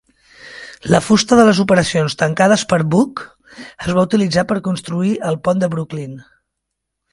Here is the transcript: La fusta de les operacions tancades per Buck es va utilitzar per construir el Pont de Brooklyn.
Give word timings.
La 0.93 1.01
fusta 1.07 1.37
de 1.39 1.43
les 1.49 1.59
operacions 1.63 2.17
tancades 2.21 2.63
per 2.73 2.81
Buck 2.95 3.23
es 3.67 3.93
va 3.99 4.07
utilitzar 4.09 4.47
per 4.53 4.59
construir 4.71 5.15
el 5.33 5.41
Pont 5.49 5.65
de 5.65 5.73
Brooklyn. 5.77 6.21